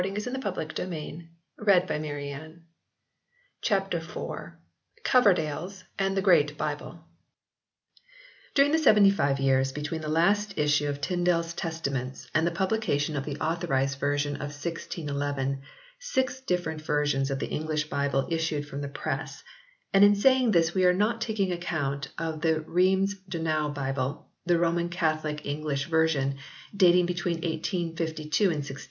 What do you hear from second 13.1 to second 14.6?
of the Authorised Version of